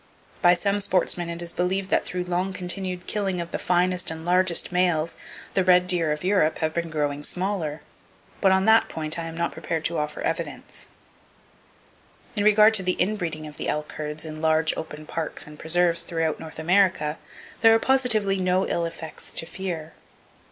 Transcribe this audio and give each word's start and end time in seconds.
By 0.41 0.55
some 0.55 0.79
sportsmen 0.79 1.29
it 1.29 1.43
is 1.43 1.53
believed 1.53 1.91
that 1.91 2.03
through 2.03 2.23
long 2.23 2.53
continued 2.53 3.05
killing 3.05 3.39
of 3.39 3.51
the 3.51 3.59
finest 3.59 4.09
and 4.09 4.25
largest 4.25 4.71
males, 4.71 5.15
the 5.53 5.63
red 5.63 5.85
deer 5.85 6.11
of 6.11 6.23
Europe 6.23 6.57
have 6.57 6.73
been 6.73 6.89
growing 6.89 7.23
smaller; 7.23 7.83
but 8.41 8.51
on 8.51 8.65
that 8.65 8.89
point 8.89 9.19
I 9.19 9.25
am 9.25 9.37
not 9.37 9.51
prepared 9.51 9.85
to 9.85 9.99
offer 9.99 10.19
evidence. 10.21 10.87
[Page 12.33 12.41
169] 12.41 12.41
In 12.41 12.43
regard 12.43 12.73
to 12.73 12.81
the 12.81 12.93
in 12.99 13.15
breeding 13.15 13.45
of 13.45 13.57
the 13.57 13.69
elk 13.69 13.91
herds 13.91 14.25
in 14.25 14.41
large 14.41 14.75
open 14.75 15.05
parks 15.05 15.45
and 15.45 15.59
preserves 15.59 16.01
throughout 16.01 16.39
North 16.39 16.57
America, 16.57 17.19
there 17.61 17.75
are 17.75 17.77
positively 17.77 18.39
no 18.39 18.67
ill 18.67 18.85
effects 18.85 19.31
to 19.33 19.45
fear. 19.45 19.93